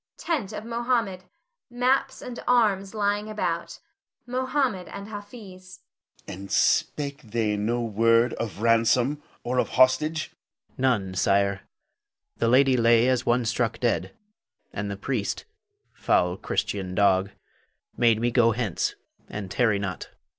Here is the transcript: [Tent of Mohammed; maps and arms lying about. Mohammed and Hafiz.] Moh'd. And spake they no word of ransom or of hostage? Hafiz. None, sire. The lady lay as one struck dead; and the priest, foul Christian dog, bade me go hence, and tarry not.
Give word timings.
[Tent 0.17 0.51
of 0.51 0.65
Mohammed; 0.65 1.25
maps 1.69 2.23
and 2.23 2.39
arms 2.47 2.95
lying 2.95 3.29
about. 3.29 3.77
Mohammed 4.25 4.87
and 4.87 5.09
Hafiz.] 5.09 5.81
Moh'd. 6.27 6.35
And 6.39 6.51
spake 6.51 7.21
they 7.21 7.55
no 7.55 7.83
word 7.83 8.33
of 8.33 8.63
ransom 8.63 9.21
or 9.43 9.59
of 9.59 9.69
hostage? 9.77 10.23
Hafiz. 10.31 10.79
None, 10.79 11.13
sire. 11.13 11.61
The 12.37 12.47
lady 12.47 12.75
lay 12.75 13.07
as 13.09 13.27
one 13.27 13.45
struck 13.45 13.79
dead; 13.79 14.11
and 14.73 14.89
the 14.89 14.97
priest, 14.97 15.45
foul 15.93 16.35
Christian 16.35 16.95
dog, 16.95 17.29
bade 17.95 18.19
me 18.19 18.31
go 18.31 18.53
hence, 18.53 18.95
and 19.29 19.51
tarry 19.51 19.77
not. 19.77 20.09